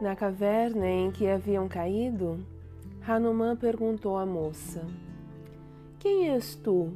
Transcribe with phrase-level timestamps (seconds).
[0.00, 2.38] Na caverna em que haviam caído,
[3.04, 4.84] Hanuman perguntou à moça:
[5.98, 6.92] Quem és tu?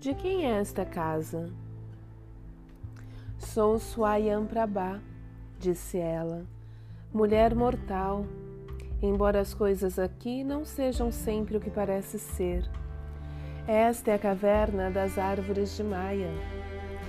[0.00, 1.50] De quem é esta casa?
[3.36, 5.02] Sou Swayam Prabha,
[5.58, 6.46] disse ela,
[7.12, 8.24] mulher mortal,
[9.02, 12.68] embora as coisas aqui não sejam sempre o que parece ser.
[13.66, 16.30] Esta é a caverna das árvores de Maya.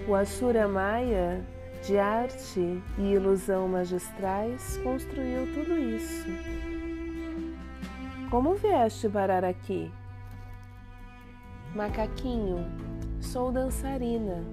[0.09, 1.41] O Asura Maya,
[1.86, 6.28] de arte e ilusão magistrais, construiu tudo isso.
[8.30, 9.92] Como vieste parar aqui?
[11.74, 12.66] Macaquinho,
[13.22, 14.44] sou dançarina.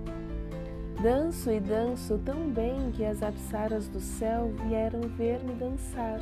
[1.02, 6.21] Danço e danço tão bem que as apsaras do céu vieram ver-me dançar.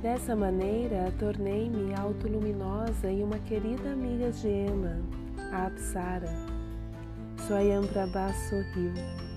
[0.00, 5.00] Dessa maneira, tornei-me autoluminosa e uma querida amiga de Ema,
[5.52, 6.30] a Apsara.
[7.46, 9.33] Swayamprabha sorriu.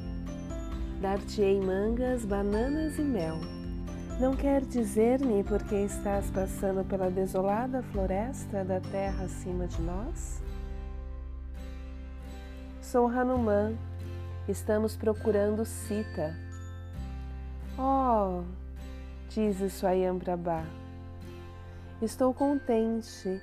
[1.01, 3.37] Dar-te-ei mangas, bananas e mel.
[4.19, 10.41] Não quer dizer-me porque estás passando pela desolada floresta da terra acima de nós?
[12.81, 13.77] Sou Hanuman.
[14.47, 16.35] Estamos procurando Sita.
[17.77, 18.41] Oh,
[19.29, 20.65] diz Swayam Prabha.
[22.01, 23.39] Estou contente,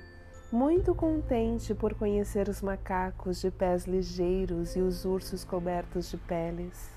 [0.51, 6.94] muito contente por conhecer os macacos de pés ligeiros e os ursos cobertos de peles.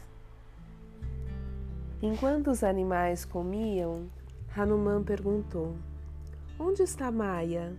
[2.00, 4.08] Enquanto os animais comiam,
[4.56, 5.74] Hanuman perguntou:
[6.56, 7.76] Onde está Maia?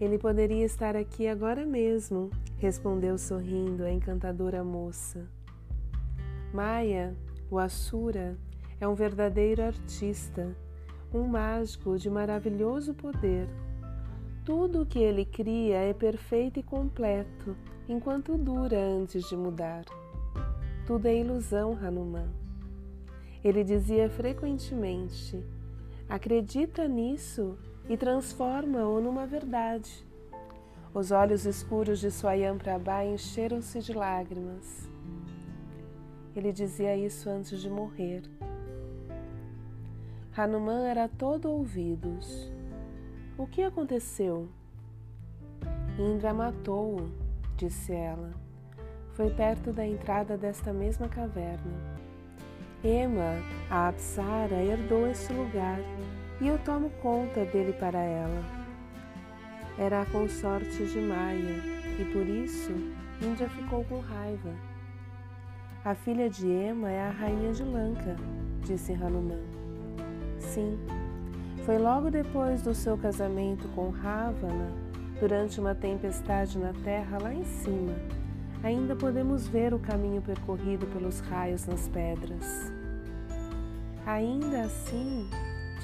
[0.00, 5.26] Ele poderia estar aqui agora mesmo, respondeu sorrindo a encantadora moça.
[6.52, 7.16] Maia,
[7.50, 8.38] o Asura,
[8.80, 10.56] é um verdadeiro artista,
[11.12, 13.48] um mágico de maravilhoso poder.
[14.44, 17.56] Tudo o que ele cria é perfeito e completo,
[17.88, 19.84] enquanto dura antes de mudar.
[20.86, 22.28] Tudo é ilusão, Hanuman.
[23.42, 25.44] Ele dizia frequentemente:
[26.08, 30.06] acredita nisso e transforma-o numa verdade.
[30.94, 34.88] Os olhos escuros de Swayam Prabha encheram-se de lágrimas.
[36.36, 38.22] Ele dizia isso antes de morrer.
[40.36, 42.50] Hanuman era todo ouvidos.
[43.36, 44.48] O que aconteceu?
[45.98, 47.10] Indra matou-o,
[47.56, 48.45] disse ela.
[49.16, 51.72] Foi perto da entrada desta mesma caverna.
[52.84, 55.78] Ema, a Apsara, herdou esse lugar
[56.38, 58.42] e eu tomo conta dele para ela.
[59.78, 61.62] Era a consorte de Maia
[61.98, 62.72] e por isso
[63.22, 64.50] Indra ficou com raiva.
[65.82, 68.16] A filha de Ema é a rainha de Lanka,
[68.60, 69.40] disse Hanuman.
[70.38, 70.78] Sim,
[71.64, 74.70] foi logo depois do seu casamento com Ravana,
[75.18, 77.94] durante uma tempestade na terra lá em cima.
[78.66, 82.72] Ainda podemos ver o caminho percorrido pelos raios nas pedras.
[84.04, 85.30] Ainda assim,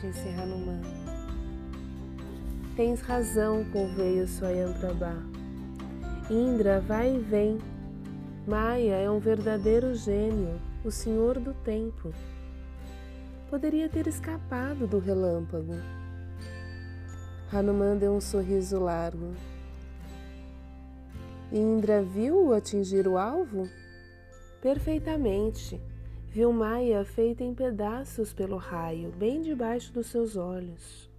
[0.00, 0.80] disse Hanuman.
[2.74, 5.14] Tens razão, conveio Swayamprabha.
[6.28, 7.58] Indra vai e vem.
[8.48, 12.12] Maia é um verdadeiro gênio, o senhor do tempo
[13.48, 15.76] poderia ter escapado do relâmpago.
[17.52, 19.36] Hanuman deu um sorriso largo.
[21.52, 23.68] Indra viu-o atingir o alvo?
[24.62, 25.78] Perfeitamente.
[26.30, 31.10] Viu Maia feita em pedaços pelo raio, bem debaixo dos seus olhos.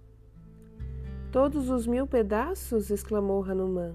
[1.30, 2.90] Todos os mil pedaços?
[2.90, 3.94] exclamou Hanuman.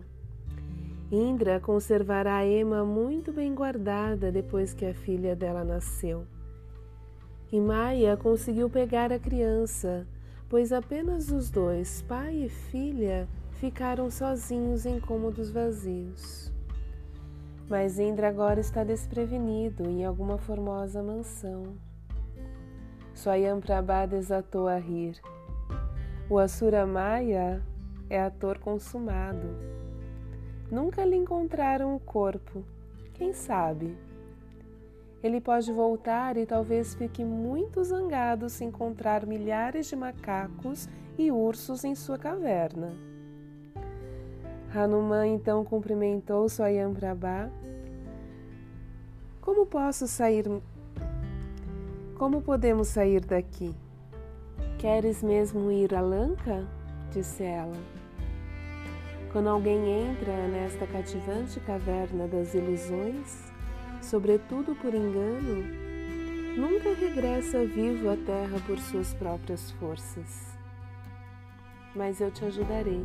[1.11, 6.25] Indra conservará a Ema muito bem guardada depois que a filha dela nasceu.
[7.51, 10.07] E Maia conseguiu pegar a criança,
[10.47, 13.27] pois apenas os dois, pai e filha,
[13.59, 16.50] ficaram sozinhos em cômodos vazios.
[17.70, 21.75] Mas Indra agora está desprevenido em alguma formosa mansão.
[23.14, 25.19] Swayam Prabha desatou a rir.
[26.30, 27.62] O Asura Maya
[28.09, 29.50] é ator consumado.
[30.72, 32.64] Nunca lhe encontraram o corpo.
[33.13, 33.98] Quem sabe?
[35.22, 40.88] Ele pode voltar e talvez fique muito zangado se encontrar milhares de macacos
[41.18, 43.08] e ursos em sua caverna.
[44.74, 47.51] Hanuman então cumprimentou Swayamprabha.
[49.42, 50.45] Como posso sair?
[52.16, 53.74] Como podemos sair daqui?
[54.77, 56.68] Queres mesmo ir a Lanka?
[57.12, 57.77] disse ela.
[59.31, 63.51] Quando alguém entra nesta cativante caverna das ilusões,
[64.01, 65.66] sobretudo por engano,
[66.56, 70.57] nunca regressa vivo à terra por suas próprias forças.
[71.95, 73.04] Mas eu te ajudarei.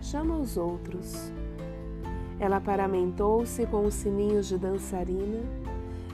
[0.00, 1.32] Chama os outros.
[2.38, 5.42] Ela paramentou-se com os sininhos de dançarina,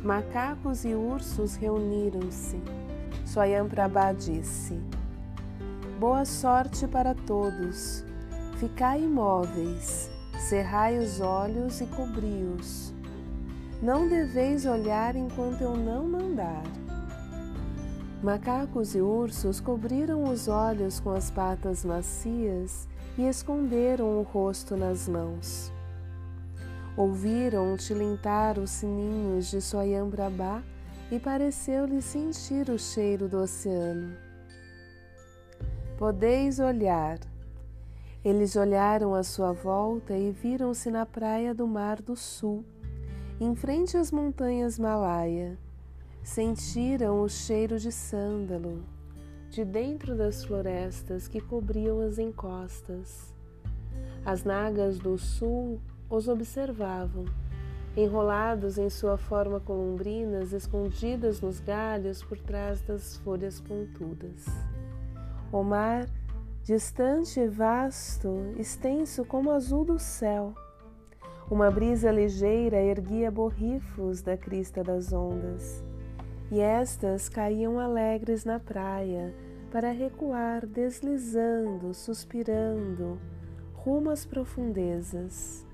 [0.06, 2.60] Macacos e ursos reuniram-se.
[3.24, 4.80] Swayamprabha disse:
[5.98, 8.04] Boa sorte para todos.
[8.58, 12.94] Ficai imóveis, cerrai os olhos e cobri-os.
[13.82, 16.62] Não deveis olhar enquanto eu não mandar.
[18.22, 22.86] Macacos e ursos cobriram os olhos com as patas macias
[23.18, 25.72] e esconderam o rosto nas mãos.
[26.96, 30.62] Ouviram tilintar os sininhos de Soyambrabá
[31.10, 34.16] e pareceu-lhe sentir o cheiro do oceano.
[35.98, 37.18] Podeis olhar.
[38.24, 42.64] Eles olharam à sua volta e viram-se na praia do Mar do Sul,
[43.40, 45.56] em frente às montanhas Malaia.
[46.24, 48.82] Sentiram o cheiro de sândalo,
[49.56, 53.34] de dentro das florestas que cobriam as encostas.
[54.22, 55.80] As nagas do sul
[56.10, 57.24] os observavam,
[57.96, 64.44] enrolados em sua forma columbrinas, escondidas nos galhos por trás das folhas pontudas.
[65.50, 66.04] O mar,
[66.62, 70.52] distante e vasto, extenso como o azul do céu.
[71.50, 75.82] Uma brisa ligeira erguia borrifos da crista das ondas,
[76.50, 79.34] e estas caíam alegres na praia
[79.76, 83.20] para recuar, deslizando, suspirando,
[83.74, 85.66] rumo às profundezas.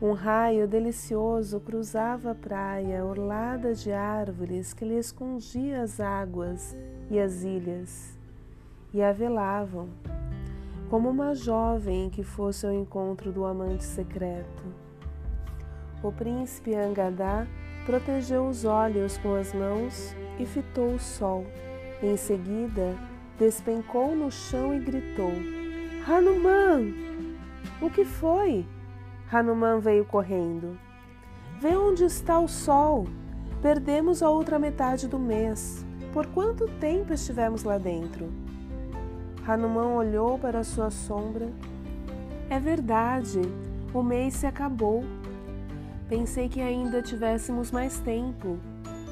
[0.00, 6.76] Um raio delicioso cruzava a praia orlada de árvores que lhe escondia as águas
[7.10, 8.16] e as ilhas,
[8.94, 9.88] e a velavam,
[10.88, 14.62] como uma jovem que fosse ao encontro do amante secreto.
[16.04, 17.48] O príncipe Angadá
[17.84, 21.44] protegeu os olhos com as mãos e fitou o sol.
[22.02, 22.94] Em seguida,
[23.38, 25.32] despencou no chão e gritou:
[26.06, 26.92] Hanuman!
[27.80, 28.66] O que foi?
[29.32, 30.78] Hanuman veio correndo.
[31.58, 33.06] Vê onde está o sol.
[33.62, 35.84] Perdemos a outra metade do mês.
[36.12, 38.28] Por quanto tempo estivemos lá dentro?
[39.46, 41.48] Hanuman olhou para sua sombra.
[42.50, 43.40] É verdade,
[43.92, 45.02] o mês se acabou.
[46.08, 48.58] Pensei que ainda tivéssemos mais tempo.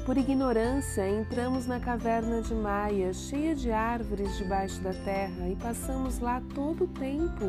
[0.05, 6.19] Por ignorância, entramos na caverna de Maia, cheia de árvores debaixo da terra, e passamos
[6.19, 7.45] lá todo o tempo.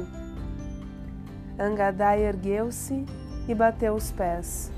[1.60, 3.04] Angadai ergueu-se
[3.46, 4.72] e bateu os pés.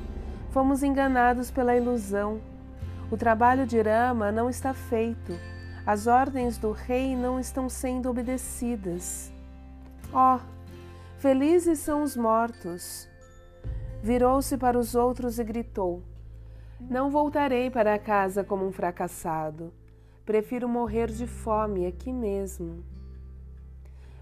[0.50, 2.40] Fomos enganados pela ilusão.
[3.12, 5.32] O trabalho de Rama não está feito.
[5.86, 9.32] As ordens do rei não estão sendo obedecidas.
[10.12, 10.40] Oh,
[11.18, 13.08] felizes são os mortos!
[14.02, 16.02] Virou-se para os outros e gritou:
[16.80, 19.72] Não voltarei para casa como um fracassado.
[20.24, 22.84] Prefiro morrer de fome aqui mesmo.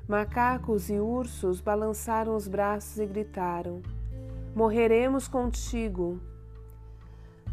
[0.08, 3.82] Macacos e ursos balançaram os braços e gritaram:
[4.54, 6.18] Morreremos contigo.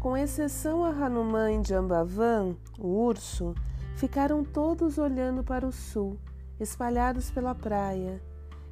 [0.00, 3.54] Com exceção a Hanuman e Jambavan, o urso,
[3.96, 6.18] ficaram todos olhando para o sul,
[6.58, 8.22] espalhados pela praia,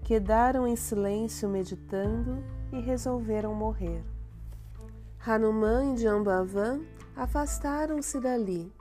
[0.02, 2.42] quedaram em silêncio meditando
[2.72, 4.11] e resolveram morrer.
[5.24, 6.80] Hanuman e Jambavan
[7.14, 8.72] afastaram-se dali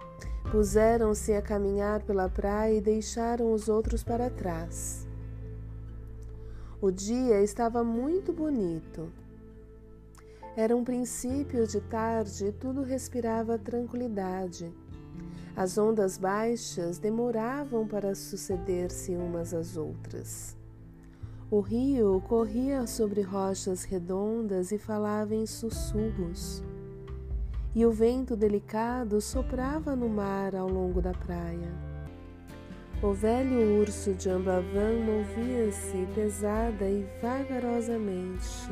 [0.50, 5.08] Puseram-se a caminhar pela praia e deixaram os outros para trás.
[6.82, 9.10] O dia estava muito bonito.
[10.58, 14.74] Era um princípio de tarde e tudo respirava tranquilidade.
[15.56, 20.58] As ondas baixas demoravam para suceder-se umas às outras.
[21.52, 26.64] O rio corria sobre rochas redondas e falava em sussurros
[27.74, 31.72] e o vento delicado soprava no mar ao longo da praia.
[33.02, 38.70] O velho urso de Ambavan movia-se pesada e vagarosamente,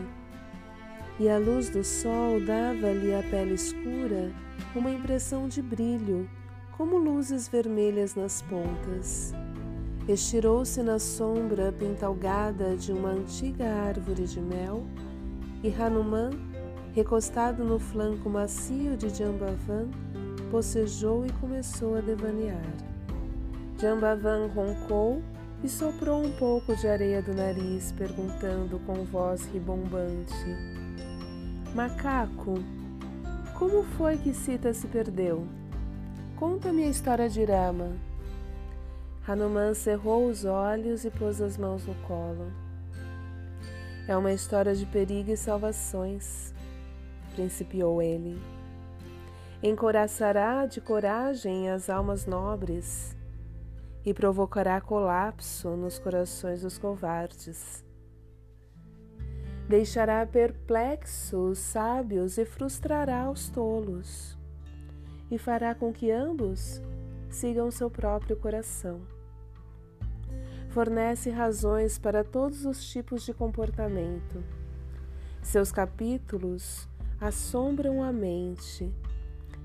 [1.19, 4.31] e a luz do sol dava-lhe à pele escura
[4.75, 6.29] uma impressão de brilho,
[6.77, 9.33] como luzes vermelhas nas pontas.
[10.09, 14.83] Estirou-se na sombra pintalgada de uma antiga árvore de mel,
[15.63, 16.31] e Hanuman
[16.95, 19.87] Recostado no flanco macio de Jambavan,
[20.49, 22.73] bocejou e começou a devanear.
[23.77, 25.21] Jambavan roncou
[25.63, 30.33] e soprou um pouco de areia do nariz, perguntando com voz ribombante:
[31.75, 32.55] Macaco,
[33.59, 35.45] como foi que Sita se perdeu?
[36.35, 38.08] Conta-me a história de Rama.
[39.29, 42.51] Hanuman cerrou os olhos e pôs as mãos no colo.
[44.07, 46.51] É uma história de perigo e salvações
[47.35, 48.41] principiou ele.
[49.61, 53.15] Encoraçará de coragem as almas nobres
[54.03, 57.85] e provocará colapso nos corações dos covardes.
[59.67, 64.35] Deixará perplexos os sábios e frustrará os tolos,
[65.29, 66.81] e fará com que ambos
[67.29, 69.18] sigam seu próprio coração.
[70.69, 74.43] Fornece razões para todos os tipos de comportamento.
[75.41, 76.87] Seus capítulos
[77.19, 78.93] assombram a mente.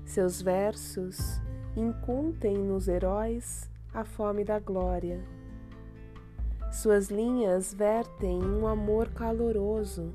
[0.03, 1.39] Seus versos
[1.75, 5.23] incutem nos heróis a fome da glória.
[6.71, 10.11] Suas linhas vertem um amor caloroso.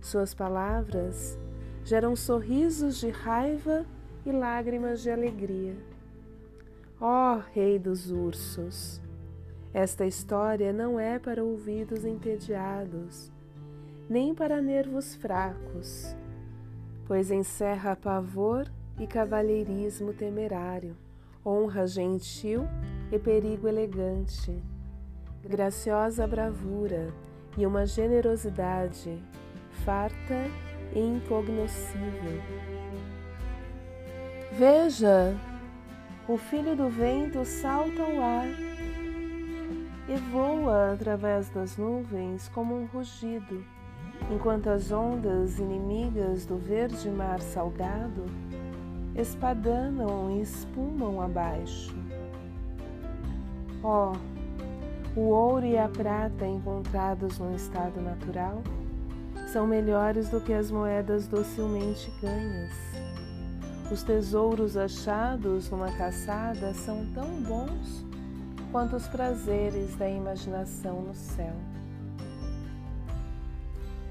[0.00, 1.38] Suas palavras
[1.84, 3.86] geram sorrisos de raiva
[4.26, 5.76] e lágrimas de alegria.
[7.00, 9.03] Ó oh, Rei dos Ursos!
[9.74, 13.32] Esta história não é para ouvidos entediados,
[14.08, 16.14] nem para nervos fracos,
[17.08, 20.96] pois encerra pavor e cavalheirismo temerário,
[21.44, 22.68] honra gentil
[23.10, 24.62] e perigo elegante,
[25.42, 27.12] graciosa bravura
[27.58, 29.20] e uma generosidade
[29.84, 30.44] farta
[30.94, 32.40] e incognoscível.
[34.52, 35.34] Veja,
[36.28, 38.63] o filho do vento salta ao ar
[40.08, 43.64] e voa através das nuvens como um rugido,
[44.30, 48.24] enquanto as ondas inimigas do verde mar salgado
[49.14, 51.94] espadanam e espumam abaixo.
[53.82, 54.12] Oh,
[55.14, 58.62] o ouro e a prata encontrados no estado natural
[59.52, 62.74] são melhores do que as moedas docilmente ganhas.
[63.92, 68.04] Os tesouros achados numa caçada são tão bons
[68.74, 71.54] quanto os prazeres da imaginação no céu.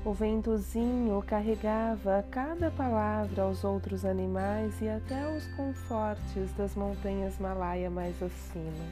[0.06, 7.90] O ventozinho carregava cada palavra aos outros animais e até aos confortes das montanhas Malaya
[7.90, 8.86] mais acima.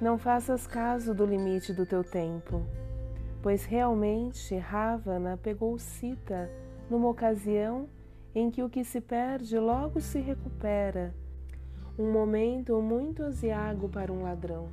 [0.00, 2.64] Não faças caso do limite do teu tempo,
[3.40, 6.50] pois realmente Ravana pegou Sita
[6.90, 7.88] numa ocasião
[8.34, 11.14] em que o que se perde logo se recupera
[11.98, 14.68] um momento muito aziago para um ladrão.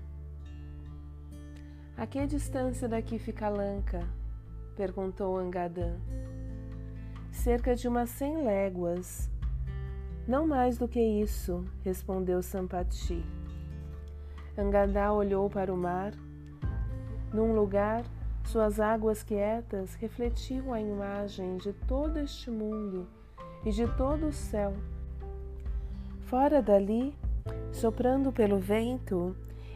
[1.98, 4.08] A que distância daqui fica Lanka?
[4.76, 5.96] perguntou Angadã.
[7.32, 9.30] Cerca de umas cem léguas.
[10.28, 13.26] Não mais do que isso, respondeu Sampati.
[14.58, 16.14] Angadá olhou para o mar.
[17.34, 18.04] Num lugar,
[18.44, 23.08] suas águas quietas refletiam a imagem de todo este mundo
[23.66, 24.74] e de todo o céu
[26.28, 27.16] Fora dali,
[27.72, 29.34] soprando pelo vento,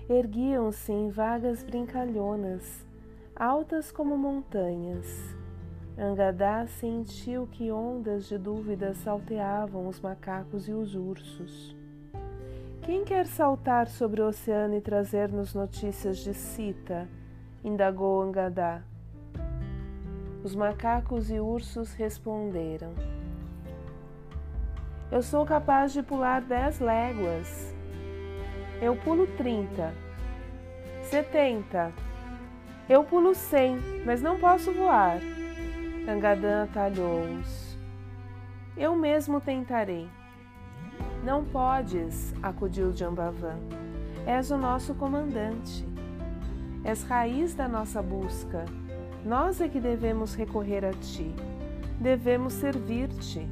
[0.10, 2.86] erguiam-se em vagas brincalhonas,
[3.34, 5.34] altas como montanhas.
[5.98, 11.74] Angadá sentiu que ondas de dúvida salteavam os macacos e os ursos.
[12.81, 17.08] Quem quer saltar sobre o oceano e trazer-nos notícias de Sita?
[17.63, 18.81] indagou Angadá.
[20.43, 23.20] Os macacos e ursos responderam.
[25.11, 27.75] Eu sou capaz de pular dez léguas.
[28.81, 29.93] Eu pulo trinta,
[31.03, 31.91] setenta.
[32.87, 35.17] Eu pulo cem, mas não posso voar.
[36.07, 37.77] Angadã atalhou-os.
[38.77, 40.09] Eu mesmo tentarei.
[41.25, 43.59] Não podes, acudiu Jambavan.
[44.25, 45.85] És o nosso comandante.
[46.85, 48.63] És raiz da nossa busca.
[49.25, 51.35] Nós é que devemos recorrer a ti.
[51.99, 53.47] Devemos servir-te.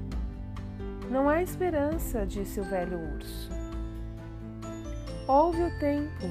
[1.10, 3.50] Não há esperança, disse o velho urso.
[5.28, 6.28] Houve o tempo.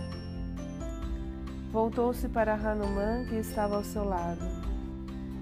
[1.73, 4.41] Voltou-se para Hanuman, que estava ao seu lado.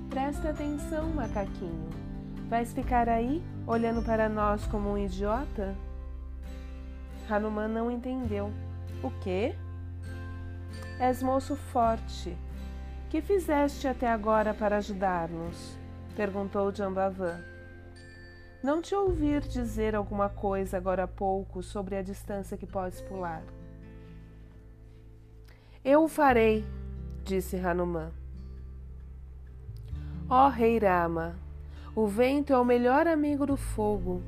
[0.08, 1.90] Presta atenção, macaquinho.
[2.48, 5.74] Vais ficar aí, olhando para nós como um idiota?
[7.28, 8.50] Hanuman não entendeu.
[9.02, 9.54] O quê?
[10.98, 12.34] És moço forte.
[13.10, 15.76] Que fizeste até agora para ajudar-nos?
[16.16, 17.55] perguntou Jambavan.
[18.66, 23.44] Não te ouvir dizer alguma coisa agora há pouco sobre a distância que podes pular.
[25.84, 26.66] Eu o farei,
[27.22, 28.10] disse Hanuman.
[30.28, 31.36] Ó oh, Rei Rama,
[31.94, 34.20] o vento é o melhor amigo do fogo.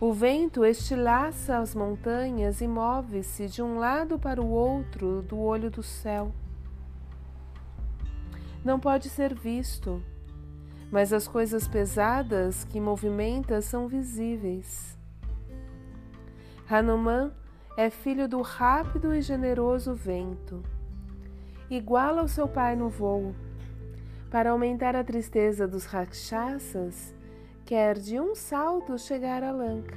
[0.00, 5.70] O vento estilaça as montanhas e move-se de um lado para o outro do olho
[5.70, 6.32] do céu.
[8.64, 10.02] Não pode ser visto
[10.90, 14.98] mas as coisas pesadas que movimenta são visíveis.
[16.68, 17.32] Hanuman
[17.76, 20.62] é filho do rápido e generoso vento.
[21.68, 23.34] Igual ao seu pai no voo.
[24.30, 27.14] Para aumentar a tristeza dos rakshasas,
[27.64, 29.96] quer de um salto chegar a Lanka.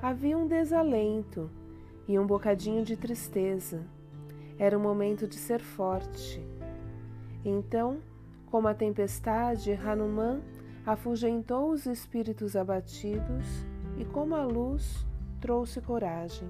[0.00, 1.50] Havia um desalento
[2.06, 3.84] e um bocadinho de tristeza.
[4.58, 6.44] Era o momento de ser forte,
[7.44, 7.98] Então,
[8.50, 10.40] como a tempestade, Hanuman
[10.86, 13.46] afugentou os espíritos abatidos
[13.98, 15.06] e, como a luz,
[15.40, 16.48] trouxe coragem.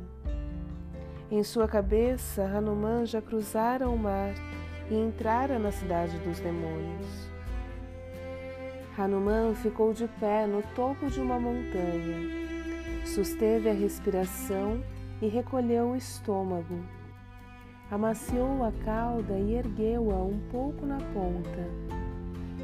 [1.31, 4.33] Em sua cabeça, Hanuman já cruzara o mar
[4.91, 7.29] e entrara na cidade dos demônios.
[8.97, 12.17] Hanuman ficou de pé no topo de uma montanha,
[13.05, 14.83] susteve a respiração
[15.21, 16.98] e recolheu o estômago.
[17.91, 21.67] Amaciou a cauda e ergueu-a um pouco na ponta.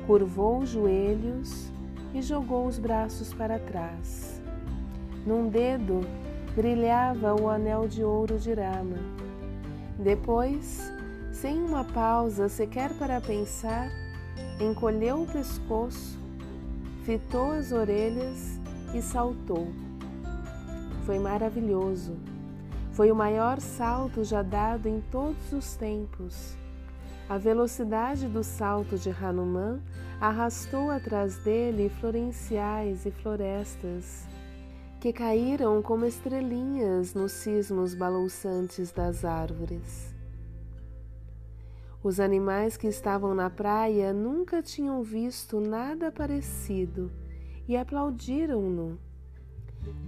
[0.06, 1.70] Curvou os joelhos
[2.12, 4.38] e jogou os braços para trás.
[5.26, 6.02] Num dedo
[6.54, 8.98] brilhava o anel de ouro de Rama.
[9.98, 10.92] Depois,
[11.32, 13.88] sem uma pausa sequer para pensar,
[14.60, 16.18] encolheu o pescoço,
[17.02, 18.60] fitou as orelhas
[18.94, 19.68] e saltou.
[21.06, 22.33] Foi maravilhoso.
[22.94, 26.56] Foi o maior salto já dado em todos os tempos.
[27.28, 29.80] A velocidade do salto de Hanuman
[30.20, 34.26] arrastou atrás dele florenciais e florestas
[35.00, 40.14] que caíram como estrelinhas nos cismos balouçantes das árvores.
[42.02, 47.10] Os animais que estavam na praia nunca tinham visto nada parecido
[47.68, 48.98] e aplaudiram-no.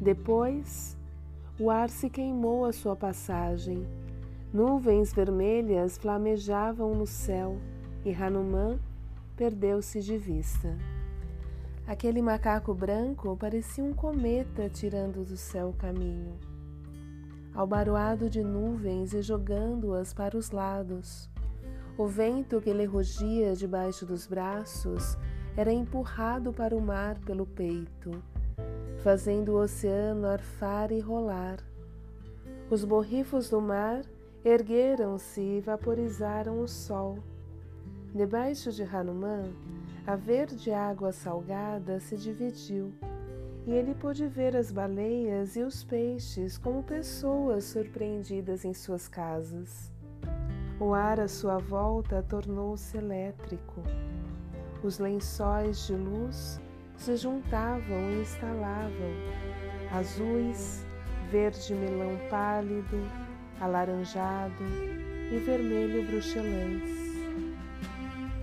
[0.01, 0.96] Depois,
[1.59, 3.87] o ar se queimou à sua passagem.
[4.53, 7.59] Nuvens vermelhas flamejavam no céu
[8.05, 8.79] e Hanuman
[9.37, 10.77] perdeu-se de vista.
[11.87, 16.39] Aquele macaco branco parecia um cometa tirando do céu o caminho,
[17.55, 21.31] albaroado de nuvens e jogando-as para os lados.
[21.97, 25.17] O vento que lhe rugia debaixo dos braços
[25.57, 28.23] era empurrado para o mar pelo peito,
[29.03, 31.59] fazendo o oceano arfar e rolar.
[32.71, 34.03] Os borrifos do mar
[34.45, 37.19] ergueram-se e vaporizaram o sol.
[38.15, 39.53] Debaixo de Hanuman,
[40.07, 42.93] a verde água salgada se dividiu
[43.67, 49.93] e ele pôde ver as baleias e os peixes como pessoas surpreendidas em suas casas.
[50.79, 53.83] O ar à sua volta tornou-se elétrico.
[54.85, 56.61] Os lençóis de luz
[56.97, 59.13] se juntavam e estalavam,
[59.93, 60.85] azuis,
[61.31, 62.99] verde melão pálido,
[63.61, 64.65] alaranjado
[65.31, 67.07] e vermelho bruxelantes.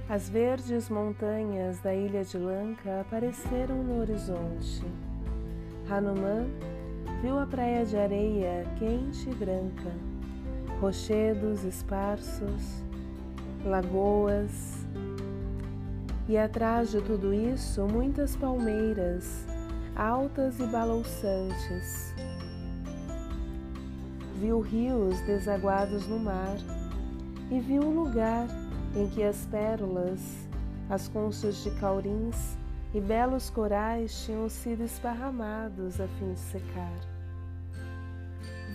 [0.10, 4.84] As verdes montanhas da ilha de Lanka apareceram no horizonte.
[5.89, 6.48] Hanuman
[7.22, 9.92] viu a praia de areia quente e branca,
[10.80, 12.84] rochedos esparsos,
[13.66, 14.83] lagoas
[16.27, 19.45] e atrás de tudo isso muitas palmeiras
[19.95, 22.13] altas e balouçantes.
[24.39, 26.57] Viu rios desaguados no mar
[27.51, 28.47] e viu o lugar
[28.95, 30.47] em que as pérolas,
[30.89, 32.57] as conchas de caurins
[32.93, 36.99] e belos corais tinham sido esparramados a fim de secar.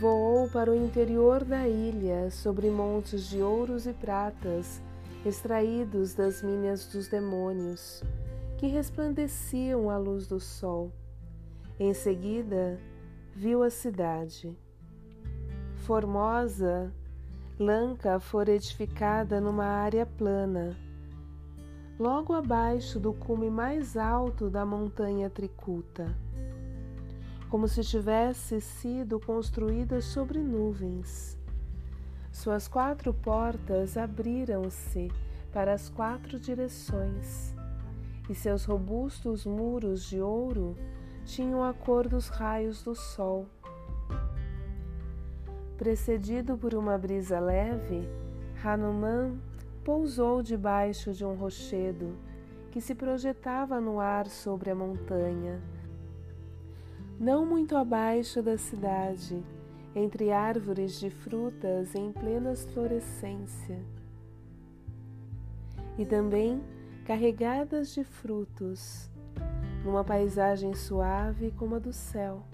[0.00, 4.80] Voou para o interior da ilha sobre montes de ouros e pratas
[5.24, 8.02] extraídos das minas dos demônios,
[8.56, 10.92] que resplandeciam à luz do sol.
[11.78, 12.78] Em seguida,
[13.34, 14.56] viu a cidade.
[15.76, 16.92] Formosa
[17.60, 20.76] Lanka fora edificada numa área plana,
[21.98, 26.06] logo abaixo do cume mais alto da montanha Tricuta,
[27.48, 31.37] como se tivesse sido construída sobre nuvens.
[32.30, 35.10] Suas quatro portas abriram-se
[35.52, 37.54] para as quatro direções,
[38.28, 40.76] e seus robustos muros de ouro
[41.24, 43.46] tinham a cor dos raios do sol.
[45.76, 48.08] Precedido por uma brisa leve,
[48.62, 49.38] Hanuman
[49.84, 52.16] pousou debaixo de um rochedo
[52.70, 55.60] que se projetava no ar sobre a montanha,
[57.18, 59.42] não muito abaixo da cidade,
[59.98, 63.78] entre árvores de frutas em plenas florescência,
[65.98, 66.62] e também
[67.04, 69.10] carregadas de frutos,
[69.84, 72.44] numa paisagem suave como a do céu.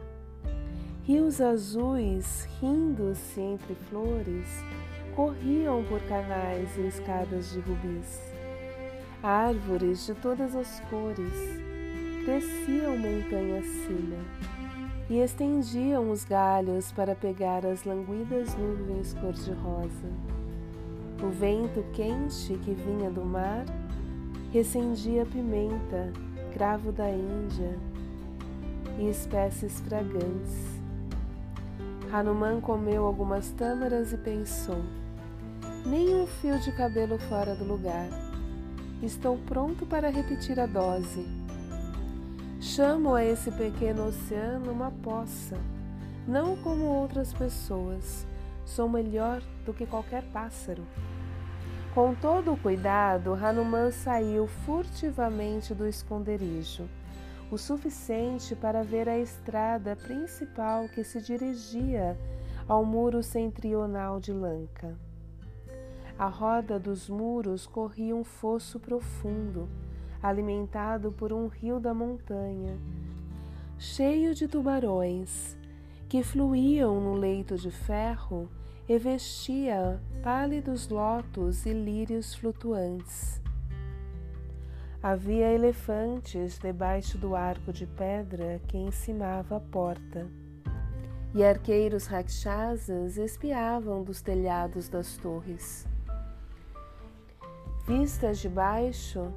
[1.03, 4.49] Rios azuis, rindo-se entre flores,
[5.15, 8.23] corriam por canais e escadas de rubis.
[9.23, 11.63] Árvores de todas as cores
[12.25, 14.54] cresciam montanha acima
[15.09, 20.09] e estendiam os galhos para pegar as languidas nuvens cor-de-rosa.
[21.23, 23.65] O vento quente que vinha do mar
[24.53, 26.13] recendia pimenta,
[26.53, 27.79] cravo da Índia
[28.99, 30.81] e espécies fragantes.
[32.13, 34.83] Hanuman comeu algumas tâmaras e pensou:
[35.85, 38.09] nem um fio de cabelo fora do lugar.
[39.03, 41.44] Estou pronto para repetir a dose.
[42.67, 45.55] Chamo a esse pequeno oceano uma poça,
[46.27, 48.27] não como outras pessoas.
[48.65, 50.83] Sou melhor do que qualquer pássaro.
[51.95, 56.89] Com todo o cuidado, Hanuman saiu furtivamente do esconderijo,
[57.51, 62.19] o suficiente para ver a estrada principal que se dirigia
[62.67, 64.97] ao muro centrional de Lanka.
[66.19, 69.69] A roda dos muros corria um fosso profundo,
[70.25, 72.79] alimentado por um rio da montanha,
[73.77, 75.55] cheio de tubarões,
[76.09, 78.49] que fluíam no leito de ferro
[78.89, 83.39] e vestia pálidos lótus e lírios flutuantes.
[85.03, 90.27] Havia elefantes debaixo do arco de pedra que encimava a porta,
[91.35, 95.87] e arqueiros rakshasas espiavam dos telhados das torres.
[97.87, 99.31] Vistas de baixo,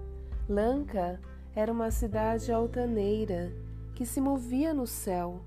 [0.50, 1.20] Lanka
[1.54, 3.52] era uma cidade altaneira
[3.94, 5.42] que se movia no céu,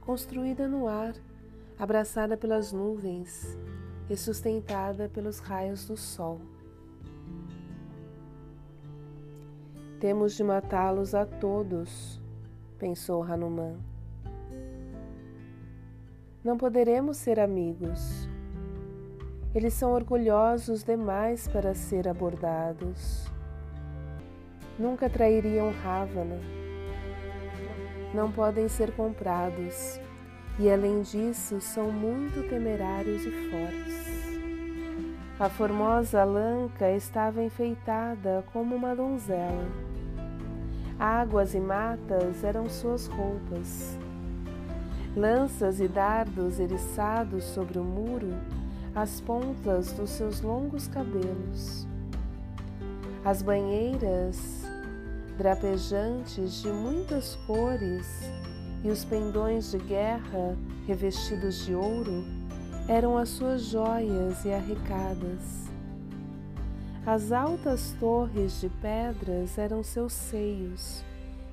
[0.00, 1.14] construída no ar,
[1.76, 3.58] abraçada pelas nuvens
[4.08, 6.40] e sustentada pelos raios do sol.
[9.98, 12.20] Temos de matá-los a todos,
[12.78, 13.76] pensou Hanuman.
[16.44, 18.28] Não poderemos ser amigos.
[19.52, 23.33] Eles são orgulhosos demais para ser abordados.
[24.78, 26.40] Nunca trairiam Ravana.
[28.12, 30.00] Não podem ser comprados
[30.58, 34.04] e, além disso, são muito temerários e fortes.
[35.38, 39.66] A formosa Lanka estava enfeitada como uma donzela.
[40.98, 43.98] Águas e matas eram suas roupas.
[45.16, 48.32] Lanças e dardos eriçados sobre o muro
[48.94, 51.86] as pontas dos seus longos cabelos.
[53.24, 54.63] As banheiras
[55.36, 58.06] drapejantes de muitas cores
[58.82, 62.24] e os pendões de guerra revestidos de ouro
[62.88, 65.64] eram as suas joias e arrecadas.
[67.06, 71.04] As altas torres de pedras eram seus seios,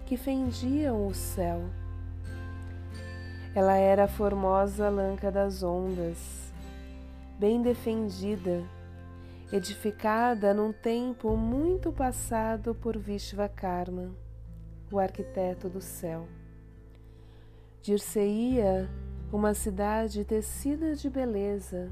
[0.06, 1.62] que fendiam o céu.
[3.56, 6.54] Ela era a formosa lanca das ondas,
[7.38, 8.63] bem defendida,
[9.52, 14.16] edificada num tempo muito passado por Vishvakarma,
[14.90, 16.28] o arquiteto do céu.
[17.82, 18.90] Dir-se-ia
[19.32, 21.92] uma cidade tecida de beleza,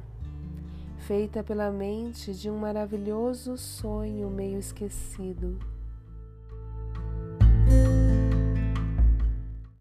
[1.00, 5.60] feita pela mente de um maravilhoso sonho meio esquecido